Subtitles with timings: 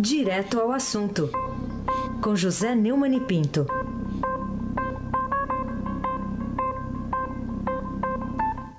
[0.00, 1.30] Direto ao assunto,
[2.22, 3.66] com José Neumann e Pinto.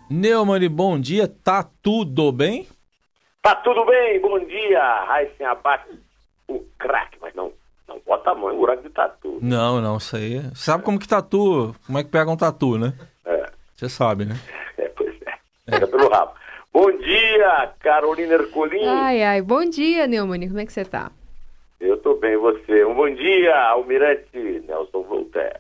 [0.10, 2.67] Neumann, bom dia, tá tudo bem?
[3.42, 5.90] Tá tudo bem, bom dia, Raíssen Abate,
[6.47, 7.51] o craque, mas não,
[7.88, 9.38] não bota a mão em buraco de tatu.
[9.42, 10.42] Não, não, isso aí.
[10.56, 12.94] Sabe como que tatu, como é que pega um tatu, né?
[13.26, 13.46] É,
[13.76, 14.36] Você sabe, né?
[14.78, 15.33] é, pois é,
[15.65, 16.34] pega pelo rabo.
[16.73, 18.86] Bom dia, Carolina Ercolim.
[18.86, 20.47] Ai, ai, bom dia, Neumann.
[20.47, 21.11] Como é que você tá?
[22.19, 22.83] Bem, você?
[22.83, 24.37] Um bom dia, Almirante
[24.67, 25.57] Nelson Voltaire.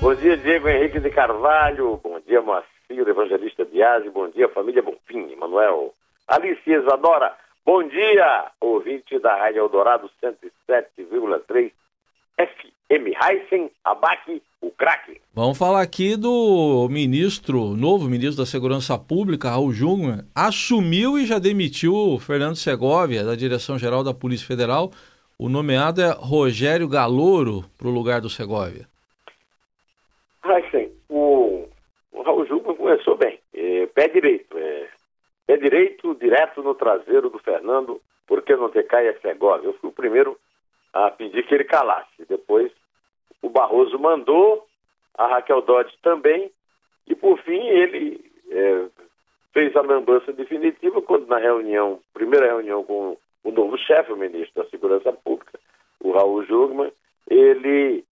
[0.00, 2.00] Bom dia, Diego Henrique de Carvalho.
[2.02, 4.08] Bom dia, Moacir Evangelista Biasi.
[4.08, 5.92] Bom dia, família Bonfim, Manuel.
[6.28, 7.36] Alice Isadora.
[7.66, 11.72] Bom dia, ouvinte da Rádio Eldorado 107,3
[12.38, 12.79] FM.
[12.90, 15.20] Heisen Abac, o craque.
[15.32, 21.38] Vamos falar aqui do ministro, novo ministro da Segurança Pública, Raul Jungmann, assumiu e já
[21.38, 24.90] demitiu o Fernando Segovia, da Direção-Geral da Polícia Federal.
[25.38, 28.86] O nomeado é Rogério Galouro para o lugar do Segovia.
[30.44, 31.68] Heisen, o,
[32.12, 33.38] o Raul Jungmann começou bem.
[33.54, 34.58] É, pé direito.
[34.58, 34.88] É,
[35.46, 39.68] pé direito, direto no traseiro do Fernando, porque não te cai a Segovia.
[39.68, 40.36] Eu fui o primeiro
[40.92, 42.26] a pedir que ele calasse.
[42.28, 42.72] Depois
[43.42, 44.66] o Barroso mandou,
[45.16, 46.50] a Raquel Dodge também,
[47.06, 48.86] e por fim ele é,
[49.52, 54.62] fez a lambança definitiva quando na reunião, primeira reunião com o novo chefe, o ministro
[54.62, 55.58] da Segurança Pública,
[56.00, 56.92] o Raul Jungmann,
[57.28, 58.04] ele,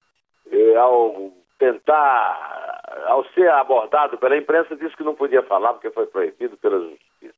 [0.50, 6.06] é, ao tentar, ao ser abordado pela imprensa, disse que não podia falar porque foi
[6.06, 7.34] proibido pela justiça.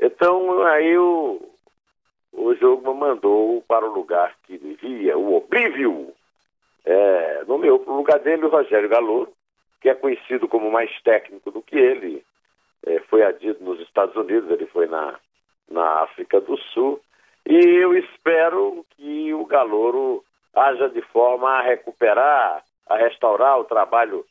[0.00, 1.40] Então, aí o,
[2.32, 6.12] o Jungmann mandou para o lugar que devia, o Oblívio,
[6.86, 9.32] é, nomeou para o lugar dele o Rogério Galouro,
[9.80, 12.24] que é conhecido como mais técnico do que ele,
[12.86, 15.18] é, foi adido nos Estados Unidos, ele foi na,
[15.68, 17.00] na África do Sul,
[17.44, 24.24] e eu espero que o Galouro haja de forma a recuperar, a restaurar o trabalho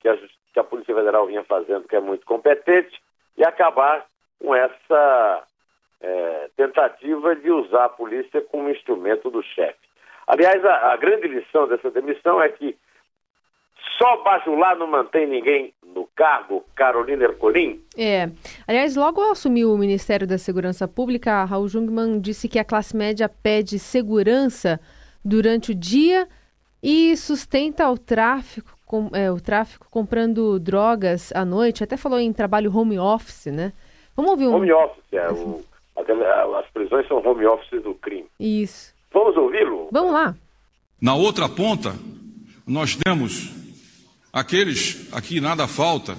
[0.00, 3.00] que a, que a Polícia Federal vinha fazendo, que é muito competente,
[3.36, 4.04] e acabar
[4.40, 5.44] com essa
[6.00, 9.89] é, tentativa de usar a polícia como instrumento do chefe.
[10.30, 12.76] Aliás, a, a, grande lição dessa demissão é que
[13.98, 17.82] só bajular não mantém ninguém no cargo, Carolina Ercolim.
[17.98, 18.30] É.
[18.64, 22.96] Aliás, logo ao assumir o Ministério da Segurança Pública, Raul Jungmann disse que a classe
[22.96, 24.78] média pede segurança
[25.24, 26.28] durante o dia
[26.80, 31.82] e sustenta o tráfico, com, é, o tráfico comprando drogas à noite.
[31.82, 33.72] Até falou em trabalho home office, né?
[34.14, 34.54] Vamos ouvir um.
[34.54, 35.28] Home office, é.
[35.28, 35.60] O,
[36.56, 38.28] as prisões são home office do crime.
[38.38, 38.99] Isso.
[39.12, 39.88] Vamos ouvi-lo?
[39.92, 40.34] Vamos lá.
[41.00, 41.98] Na outra ponta,
[42.66, 43.50] nós temos
[44.32, 46.16] aqueles, aqui nada falta,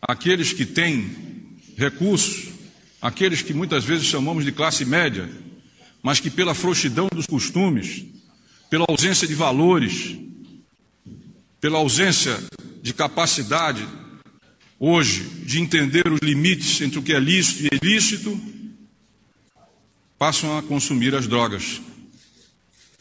[0.00, 1.10] aqueles que têm
[1.76, 2.48] recursos,
[3.00, 5.28] aqueles que muitas vezes chamamos de classe média,
[6.02, 8.06] mas que pela frouxidão dos costumes,
[8.70, 10.16] pela ausência de valores,
[11.60, 12.38] pela ausência
[12.82, 13.86] de capacidade
[14.78, 18.40] hoje de entender os limites entre o que é lícito e ilícito,
[20.18, 21.80] passam a consumir as drogas.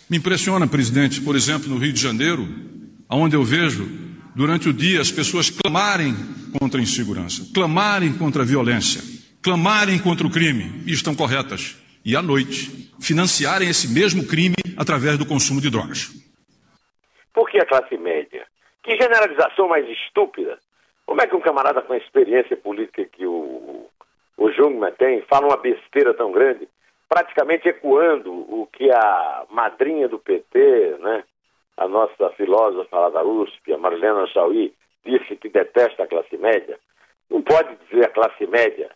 [0.07, 2.47] Me impressiona, presidente, por exemplo, no Rio de Janeiro,
[3.09, 3.87] onde eu vejo
[4.35, 6.13] durante o dia as pessoas clamarem
[6.59, 9.01] contra a insegurança, clamarem contra a violência,
[9.41, 15.17] clamarem contra o crime, e estão corretas, e à noite financiarem esse mesmo crime através
[15.17, 16.11] do consumo de drogas.
[17.33, 18.45] Por que a classe média?
[18.83, 20.59] Que generalização mais estúpida!
[21.07, 23.87] Como é que um camarada com a experiência política que o,
[24.37, 26.67] o Jungmann tem fala uma besteira tão grande?
[27.07, 31.23] Praticamente ecoando o que a madrinha do PT, né,
[31.77, 34.73] a nossa filósofa lá da USP, a Marlena Chauí,
[35.05, 36.79] disse que detesta a classe média.
[37.29, 38.89] Não pode dizer a classe média.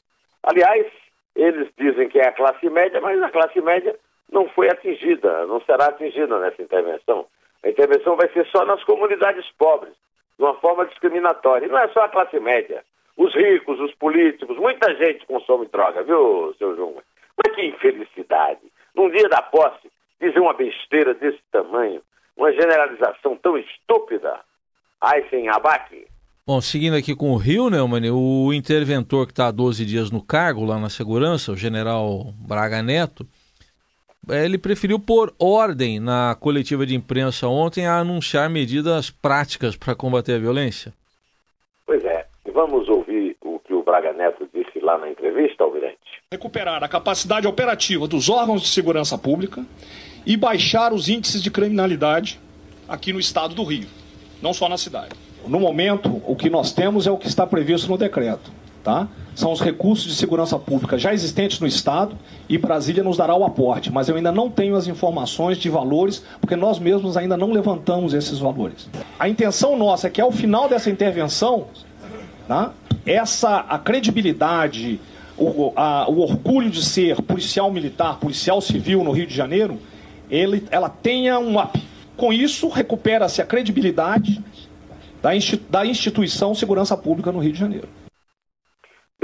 [0.43, 0.87] Aliás,
[1.35, 3.95] eles dizem que é a classe média, mas a classe média
[4.31, 7.25] não foi atingida, não será atingida nessa intervenção.
[7.63, 9.93] A intervenção vai ser só nas comunidades pobres,
[10.37, 11.65] de uma forma discriminatória.
[11.65, 12.83] E não é só a classe média.
[13.17, 17.03] Os ricos, os políticos, muita gente consome droga, viu, seu Jungmann?
[17.41, 18.61] Mas que infelicidade!
[18.95, 19.89] Num dia da posse,
[20.19, 22.01] dizer uma besteira desse tamanho,
[22.35, 24.39] uma generalização tão estúpida.
[25.01, 26.05] Ai, sem abaque.
[26.45, 30.09] Bom, seguindo aqui com o Rio, né, mano, o interventor que está há 12 dias
[30.09, 33.23] no cargo lá na segurança, o general Braga Neto,
[34.27, 40.33] ele preferiu pôr ordem na coletiva de imprensa ontem a anunciar medidas práticas para combater
[40.33, 40.91] a violência.
[41.85, 44.48] Pois é, vamos ouvir o que o Braga Neto
[44.89, 45.99] lá na entrevista, Almirante
[46.31, 49.65] recuperar a capacidade operativa dos órgãos de segurança pública
[50.27, 52.39] e baixar os índices de criminalidade
[52.87, 53.87] aqui no estado do Rio,
[54.39, 55.15] não só na cidade.
[55.47, 58.51] No momento, o que nós temos é o que está previsto no decreto,
[58.83, 59.07] tá?
[59.39, 62.15] são os recursos de segurança pública já existentes no Estado
[62.49, 66.23] e Brasília nos dará o aporte, mas eu ainda não tenho as informações de valores,
[66.41, 68.89] porque nós mesmos ainda não levantamos esses valores.
[69.17, 71.67] A intenção nossa é que ao final dessa intervenção,
[72.49, 72.73] né,
[73.05, 74.99] essa a credibilidade,
[75.37, 79.79] o, a, o orgulho de ser policial militar, policial civil no Rio de Janeiro,
[80.29, 81.79] ele, ela tenha um up.
[82.17, 84.43] Com isso, recupera-se a credibilidade
[85.21, 85.29] da,
[85.69, 87.87] da instituição Segurança Pública no Rio de Janeiro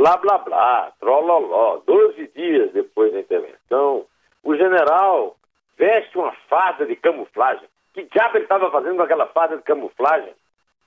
[0.05, 1.81] blá blá blá, trololó.
[1.85, 4.05] Doze dias depois da intervenção,
[4.43, 5.35] o general
[5.77, 7.67] veste uma farda de camuflagem.
[7.93, 10.33] Que diabo ele estava fazendo com aquela farda de camuflagem?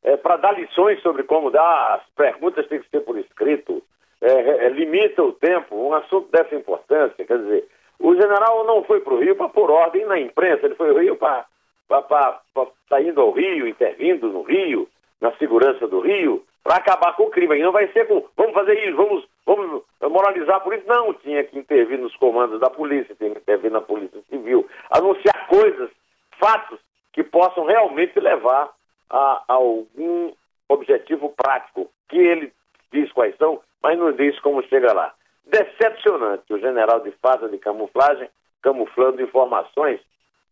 [0.03, 3.83] É, para dar lições sobre como dar, as perguntas têm que ser por escrito,
[4.21, 7.25] é, é, é limita o tempo, um assunto dessa importância.
[7.25, 7.69] Quer dizer,
[7.99, 10.99] o general não foi para o Rio para pôr ordem na imprensa, ele foi ao
[10.99, 11.45] Rio para
[11.91, 12.41] estar
[12.89, 14.89] tá indo ao Rio, intervindo no Rio,
[15.21, 17.59] na segurança do Rio, para acabar com o crime.
[17.59, 20.87] E não vai ser com, vamos fazer isso, vamos, vamos moralizar por isso.
[20.87, 25.49] Não, tinha que intervir nos comandos da polícia, tinha que intervir na polícia civil, anunciar
[25.49, 25.91] coisas,
[26.39, 26.79] fatos
[27.13, 28.71] que possam realmente levar
[29.11, 30.33] a, algum
[30.69, 32.53] objetivo prático, que ele
[32.93, 35.15] diz quais são, mas não diz como chega lá.
[35.47, 38.29] Decepcionante o general de farda de camuflagem
[38.63, 40.01] camuflando informações,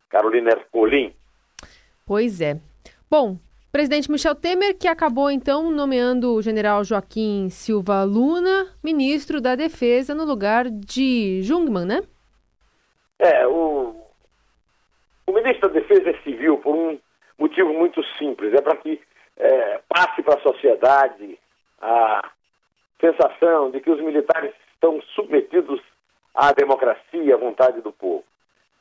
[0.09, 1.13] Carolina Ercolim.
[2.07, 2.57] Pois é.
[3.11, 3.37] Bom,
[3.73, 10.15] Presidente Michel Temer, que acabou então nomeando o general Joaquim Silva Luna ministro da Defesa
[10.15, 12.03] no lugar de Jungmann, né?
[13.19, 13.95] É, o,
[15.27, 16.99] o ministro da Defesa é civil por um
[17.39, 19.01] motivo muito simples: é para que
[19.37, 21.39] é, passe para a sociedade
[21.81, 22.31] a
[23.01, 25.81] sensação de que os militares estão submetidos
[26.35, 28.25] à democracia, à vontade do povo.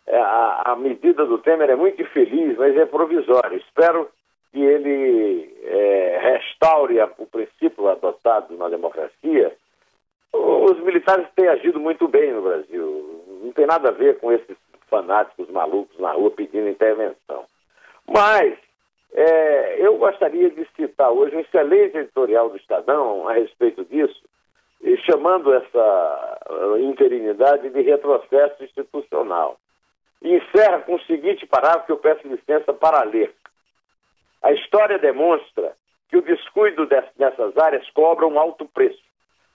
[0.07, 3.57] É, a, a medida do Temer é muito infeliz, mas é provisória.
[3.57, 4.09] Espero
[4.51, 9.55] que ele é, restaure o princípio adotado na democracia,
[10.31, 13.23] os militares têm agido muito bem no Brasil.
[13.43, 14.57] Não tem nada a ver com esses
[14.89, 17.45] fanáticos malucos na rua pedindo intervenção.
[18.07, 18.57] Mas
[19.13, 24.21] é, eu gostaria de citar hoje um excelente editorial do Estadão a respeito disso,
[25.05, 26.39] chamando essa
[26.79, 29.57] interinidade de retrocesso institucional.
[30.21, 33.33] E encerra com o seguinte parágrafo que eu peço licença para ler.
[34.41, 35.73] A história demonstra
[36.09, 39.01] que o descuido dessas áreas cobra um alto preço.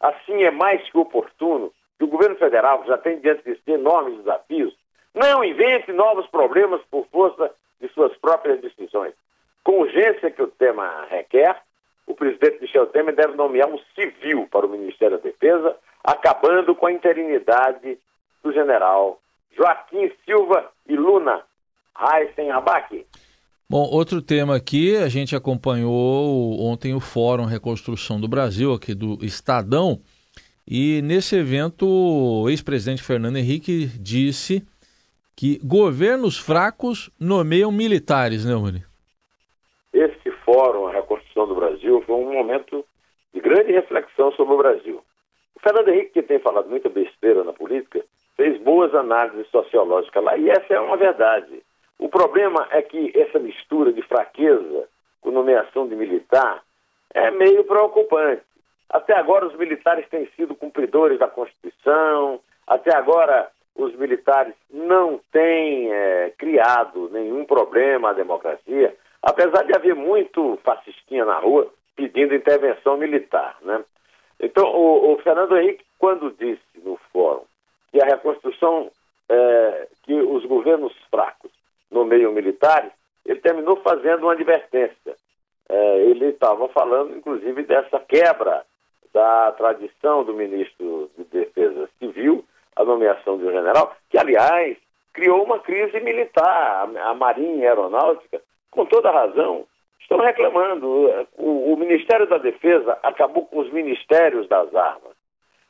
[0.00, 3.72] Assim, é mais que oportuno que o governo federal, que já tem diante de si
[3.72, 4.74] enormes desafios,
[5.14, 9.12] não invente novos problemas por força de suas próprias decisões.
[9.62, 11.56] Com urgência que o tema requer,
[12.06, 16.86] o presidente Michel Temer deve nomear um civil para o Ministério da Defesa, acabando com
[16.86, 17.98] a interinidade
[18.42, 19.20] do general
[19.56, 21.42] Joaquim Silva e Luna
[21.98, 23.06] Heisen Abac.
[23.68, 29.24] Bom, outro tema aqui, a gente acompanhou ontem o Fórum Reconstrução do Brasil, aqui do
[29.24, 30.00] Estadão,
[30.66, 34.66] e nesse evento o ex-presidente Fernando Henrique disse
[35.40, 38.84] que governos fracos nomeiam militares, né, Rony?
[39.90, 42.84] Esse Fórum Reconstrução do Brasil foi um momento
[43.32, 45.02] de grande reflexão sobre o Brasil.
[45.56, 48.04] O Fernando Henrique, que tem falado muita besteira na política,
[48.36, 51.62] fez boas análises sociológicas lá, e essa é uma verdade.
[51.98, 54.88] O problema é que essa mistura de fraqueza
[55.22, 56.62] com nomeação de militar
[57.14, 58.42] é meio preocupante.
[58.90, 65.92] Até agora os militares têm sido cumpridores da Constituição, até agora os militares não têm
[65.92, 72.96] é, criado nenhum problema à democracia, apesar de haver muito fascistinha na rua pedindo intervenção
[72.96, 73.56] militar.
[73.62, 73.84] Né?
[74.40, 77.44] Então, o, o Fernando Henrique, quando disse no fórum
[77.92, 78.90] que a reconstrução,
[79.28, 81.50] é, que os governos fracos
[81.90, 82.90] no meio militar,
[83.26, 85.16] ele terminou fazendo uma advertência.
[85.68, 88.64] É, ele estava falando, inclusive, dessa quebra
[89.12, 92.44] da tradição do ministro de Defesa Civil,
[92.80, 94.76] a nomeação de um general, que, aliás,
[95.12, 96.88] criou uma crise militar.
[97.04, 99.66] A, Marinha Aeronáutica, com toda razão,
[100.00, 100.86] estão reclamando.
[101.36, 105.14] O, o Ministério da Defesa acabou com os ministérios das armas.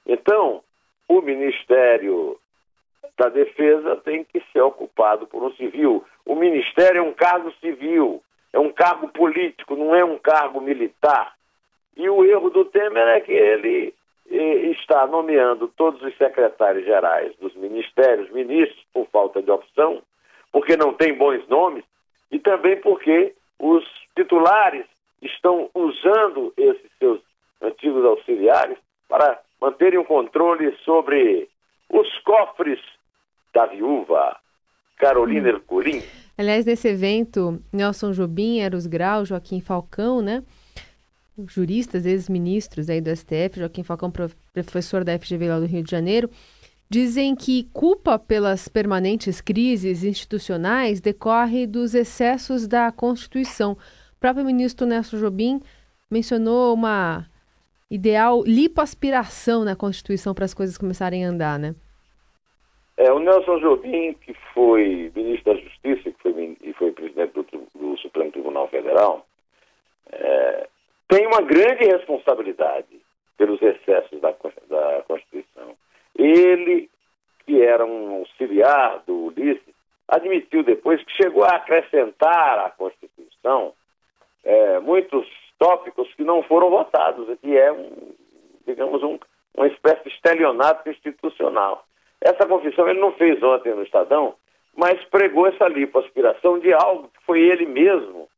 [0.06, 0.62] Então,
[1.08, 2.38] o Ministério
[3.18, 6.04] da Defesa tem que ser ocupado por um civil.
[6.24, 11.34] O Ministério é um cargo civil, é um cargo político, não é um cargo militar.
[11.96, 13.92] E o erro do Temer é que ele
[14.30, 20.02] está nomeando todos os secretários gerais dos ministérios, ministros, por falta de opção,
[20.52, 21.84] porque não tem bons nomes,
[22.30, 23.84] e também porque os
[24.16, 24.86] titulares
[25.20, 27.20] estão usando esses seus
[27.60, 31.48] antigos auxiliares para manterem um controle sobre
[31.90, 32.80] os cofres
[33.52, 34.36] da viúva
[34.96, 36.02] Carolina hum.
[36.38, 40.42] Aliás, nesse evento, Nelson Jobim, Eros Grau, Joaquim Falcão, né?
[41.46, 44.12] Juristas, ex-ministros aí do STF, Joaquim Falcão,
[44.52, 46.30] professor da FGV lá do Rio de Janeiro,
[46.88, 53.72] dizem que culpa pelas permanentes crises institucionais decorre dos excessos da Constituição.
[53.72, 55.60] O próprio ministro Nelson Jobim
[56.10, 57.26] mencionou uma
[57.90, 61.74] ideal lipoaspiração na Constituição para as coisas começarem a andar, né?
[62.96, 67.46] É, o Nelson Jobim, que foi ministro da Justiça que foi, e foi presidente do,
[67.74, 69.26] do Supremo Tribunal Federal,
[70.12, 70.68] é,
[71.10, 72.86] tem uma grande responsabilidade
[73.36, 74.30] pelos excessos da,
[74.68, 75.74] da Constituição.
[76.16, 76.88] Ele,
[77.44, 79.74] que era um auxiliar do Ulisses,
[80.06, 83.72] admitiu depois que chegou a acrescentar à Constituição
[84.44, 85.26] é, muitos
[85.58, 88.14] tópicos que não foram votados, que é, um,
[88.66, 89.18] digamos, um,
[89.54, 91.84] uma espécie de estelionato institucional.
[92.20, 94.34] Essa confissão ele não fez ontem no Estadão,
[94.76, 98.28] mas pregou essa lipoaspiração de algo que foi ele mesmo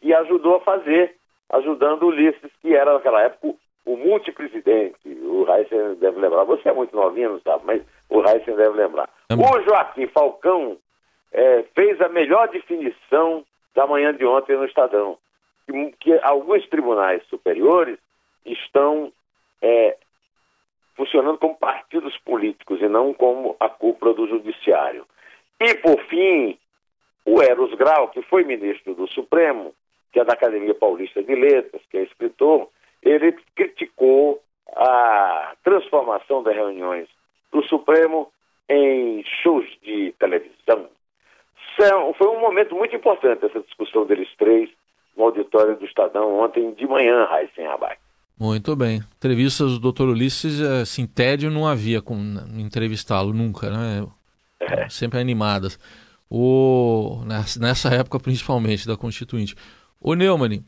[0.00, 1.16] que ajudou a fazer,
[1.50, 4.96] ajudando o Ulisses, que era naquela época o multipresidente.
[5.04, 6.44] O Heisen deve lembrar.
[6.44, 9.08] Você é muito novinho, não sabe, mas o Heisen deve lembrar.
[9.30, 10.76] O Joaquim Falcão
[11.32, 15.18] é, fez a melhor definição da manhã de ontem no Estadão
[15.66, 17.98] que, que alguns tribunais superiores
[18.44, 19.12] estão
[19.60, 19.96] é,
[20.94, 25.06] funcionando como partidos políticos e não como a cúpula do judiciário.
[25.60, 26.58] E, por fim,
[27.24, 29.74] o Eros Grau, que foi ministro do Supremo,
[30.16, 32.70] que é da Academia Paulista de Letras, que é escritor,
[33.02, 34.40] ele criticou
[34.74, 37.06] a transformação das reuniões
[37.52, 38.32] do Supremo
[38.66, 40.88] em shows de televisão.
[42.16, 44.70] Foi um momento muito importante essa discussão deles três
[45.14, 47.98] no auditório do Estadão ontem de manhã, Raíssen Abac.
[48.40, 49.02] Muito bem.
[49.18, 50.04] Entrevistas do Dr.
[50.04, 52.16] Ulisses, assim, tédio não havia com
[52.56, 54.06] entrevistá-lo nunca, né?
[54.60, 54.88] É.
[54.88, 55.78] Sempre animadas.
[56.30, 57.20] O,
[57.60, 59.54] nessa época, principalmente, da Constituinte.
[60.00, 60.62] O Neumann,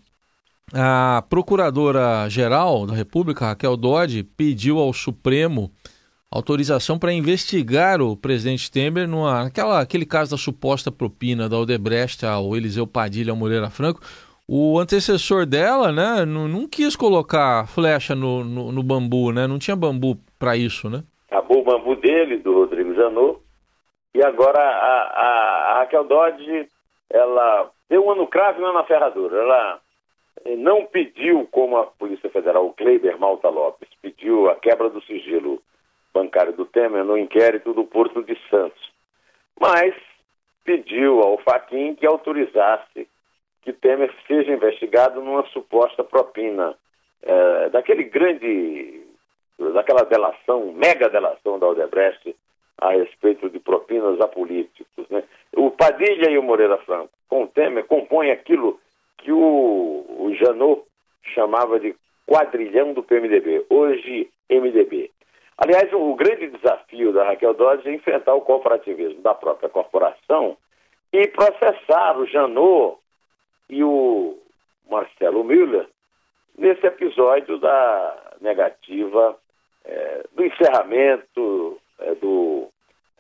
[0.73, 5.71] a Procuradora-Geral da República, Raquel Dodge, pediu ao Supremo
[6.31, 12.27] autorização para investigar o presidente Temer numa, naquela, aquele caso da suposta propina da Odebrecht
[12.27, 14.01] ao Eliseu Padilha ao Moreira Franco
[14.49, 19.47] o antecessor dela, né, não, não quis colocar flecha no, no, no bambu, né?
[19.47, 21.05] Não tinha bambu para isso, né?
[21.31, 23.41] Acabou o bambu dele, do Rodrigo Janot,
[24.15, 26.67] e agora a, a, a Raquel Dodge,
[27.11, 29.41] ela deu um ano cravo e na ferradura.
[29.41, 29.81] Ela
[30.59, 35.63] não pediu, como a Polícia Federal, o Kleiber Malta Lopes, pediu a quebra do sigilo
[36.13, 38.93] bancário do Temer no inquérito do Porto de Santos,
[39.61, 39.95] mas
[40.65, 43.09] pediu ao Faquin que autorizasse
[43.63, 46.75] que Temer seja investigado numa suposta propina
[47.23, 49.03] é, daquele grande,
[49.75, 52.35] daquela delação, mega delação da Odebrecht
[52.81, 55.09] a respeito de propinas a políticos.
[55.11, 55.23] Né?
[55.57, 58.81] O Padilha e o Moreira Franco, com o Temer, compõem aquilo
[59.19, 60.83] que o, o Janot
[61.35, 61.95] chamava de
[62.27, 65.11] quadrilhão do PMDB, hoje MDB.
[65.57, 70.57] Aliás, o grande desafio da Raquel Dodge é enfrentar o corporativismo da própria corporação
[71.13, 72.99] e processar o Janot
[73.69, 74.39] e o
[74.89, 75.89] Marcelo Miller
[76.57, 79.37] nesse episódio da negativa
[79.85, 82.69] é, do encerramento é, do,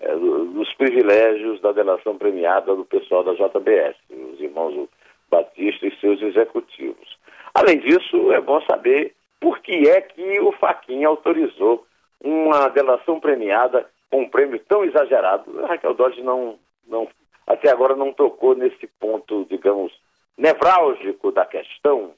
[0.00, 4.88] é, do, dos privilégios da delação premiada do pessoal da JBS, os irmãos
[5.30, 7.18] Batista e seus executivos.
[7.54, 11.87] Além disso, é bom saber por que é que o Faquinha autorizou
[12.20, 15.64] uma delação premiada com um prêmio tão exagerado.
[15.64, 17.08] A Raquel Dodge não, não,
[17.47, 19.92] até agora não tocou nesse ponto, digamos,
[20.37, 22.12] nevrálgico da questão.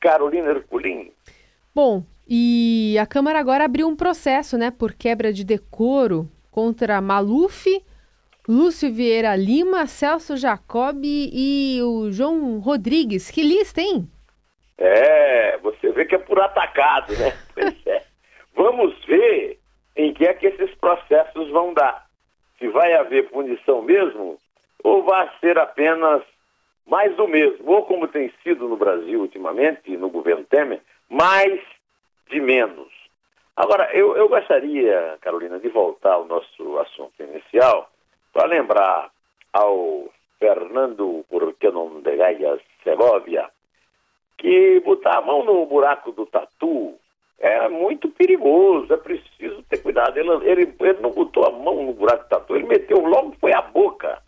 [0.00, 1.12] Carolina Herculin.
[1.74, 7.66] Bom, e a Câmara agora abriu um processo, né, por quebra de decoro contra Maluf,
[8.48, 13.30] Lúcio Vieira Lima, Celso Jacob e o João Rodrigues.
[13.30, 14.08] Que lista, hein?
[14.78, 17.36] É, você vê que é por atacado, né?
[17.52, 18.02] Pois é.
[18.54, 19.58] Vamos ver
[19.96, 22.06] em que é que esses processos vão dar.
[22.58, 24.38] Se vai haver punição mesmo
[24.84, 26.22] ou vai ser apenas
[26.86, 31.60] mais do mesmo, ou como tem sido no Brasil ultimamente, no governo Temer, mais
[32.30, 32.88] de menos.
[33.56, 37.90] Agora, eu, eu gostaria, Carolina, de voltar ao nosso assunto inicial
[38.32, 39.10] para lembrar
[39.52, 40.08] ao
[40.38, 43.50] Fernando Urquenon de Gaia Segovia
[44.38, 46.94] que botar a mão no buraco do tatu
[47.38, 50.16] é muito perigoso, é preciso ter cuidado.
[50.16, 53.52] Ele, ele, ele não botou a mão no buraco do tatu, ele meteu logo, foi
[53.52, 54.22] a boca.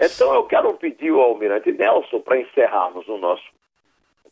[0.00, 3.44] Então eu quero pedir ao Almirante Nelson, para encerrarmos o nosso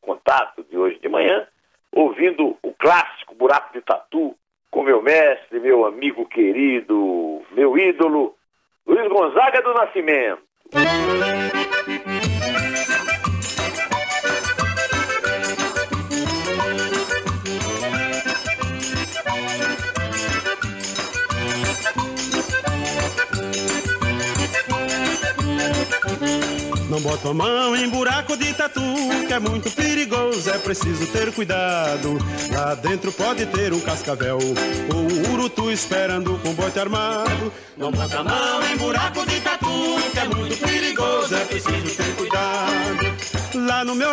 [0.00, 1.47] contato de hoje de manhã,
[1.92, 4.34] ouvindo o clássico Buraco de Tatu,
[4.70, 8.34] com meu mestre, meu amigo querido, meu ídolo,
[8.87, 10.42] Luiz Gonzaga do Nascimento.
[26.92, 28.82] Não bota a mão em buraco de tatu,
[29.26, 32.18] que é muito perigoso, é preciso ter cuidado.
[32.52, 37.50] Lá dentro pode ter um cascavel ou um urutu esperando com bote armado.
[37.78, 39.66] Não bota a mão em buraco de tatu,
[40.12, 42.01] que é muito perigoso, é preciso ter.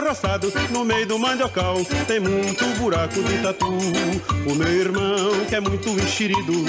[0.10, 0.40] Lá
[0.72, 1.76] no meio do mandiocal,
[2.08, 3.70] tem muito buraco de tatu.
[4.48, 6.66] O meu irmão, que é muito enxerido,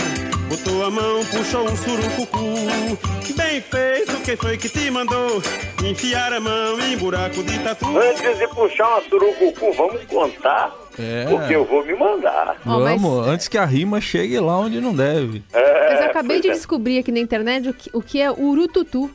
[0.47, 2.99] botou a mão, puxou um surucucu.
[3.35, 5.43] Bem feito, quem foi que te mandou
[5.83, 7.87] enfiar a mão em buraco de tatu?
[7.99, 10.77] Antes de puxar uma surucucu, vamos contar.
[10.99, 11.25] É.
[11.31, 12.61] Porque eu vou me mandar.
[12.67, 13.29] Oh, Vamos, mas...
[13.29, 15.43] antes que a rima chegue lá onde não deve.
[15.51, 16.53] É, mas eu acabei de é.
[16.53, 19.11] descobrir aqui na internet o que, o que é urututu.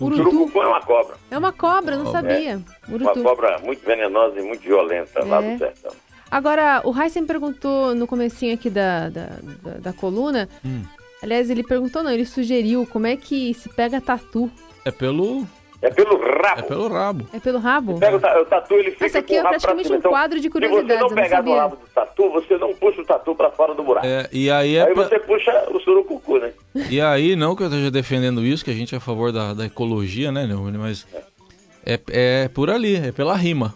[0.00, 0.58] Urutu.
[0.58, 1.16] é uma cobra.
[1.30, 2.60] É uma cobra, não sabia.
[2.88, 2.94] É.
[2.94, 5.24] Uma cobra muito venenosa e muito violenta é.
[5.24, 5.92] lá do sertão.
[6.30, 9.26] Agora, o Heisen perguntou no comecinho aqui da, da,
[9.62, 10.48] da, da coluna.
[10.64, 10.82] Hum.
[11.22, 14.50] Aliás, ele perguntou não, ele sugeriu como é que se pega tatu.
[14.84, 15.46] É pelo
[15.82, 16.58] é pelo rabo.
[16.58, 17.28] É pelo rabo.
[17.32, 17.92] É pelo rabo?
[17.94, 20.92] Você pega o, tatu, ele fica Esse aqui é praticamente um então, quadro de curiosidades.
[20.94, 23.74] Se você não pegar no rabo do tatu, você não puxa o tatu pra fora
[23.74, 24.06] do buraco.
[24.06, 25.04] É, e aí é aí pra...
[25.04, 26.52] você puxa o surucucu, né?
[26.90, 29.54] E aí, não que eu esteja defendendo isso, que a gente é a favor da,
[29.54, 30.76] da ecologia, né, Neumann?
[30.76, 31.06] Mas
[31.86, 31.98] é.
[32.10, 33.74] é, por ali, é pela rima.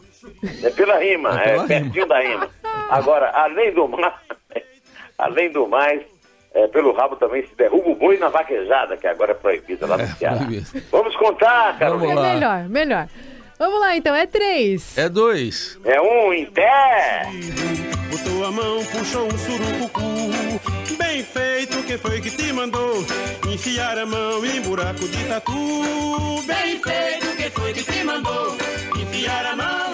[0.63, 2.51] É pela rima, é, é pertinho da rima.
[2.91, 4.15] Agora, além do mais,
[5.17, 6.03] além do mais,
[6.55, 9.97] é, pelo rabo também se derruba o boi na vaquejada, que agora é proibida lá
[9.97, 10.37] no é, Ceará.
[10.37, 10.67] Proibido.
[10.91, 12.15] Vamos contar, Carolina.
[12.15, 13.09] Vamos é melhor, melhor.
[13.59, 14.97] Vamos lá, então, é três.
[14.97, 15.79] É dois.
[15.85, 17.23] É um em pé.
[18.11, 20.97] Botou a mão, puxou um surucucu.
[20.97, 23.05] Bem feito, quem foi que te mandou
[23.53, 25.53] enfiar a mão em buraco de tatu?
[26.47, 28.57] Bem feito, quem foi que te mandou
[28.97, 29.94] enfiar a mão